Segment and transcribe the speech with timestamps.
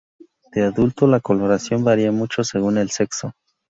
[0.51, 3.35] De adulto, la coloración varía mucho según el sexo.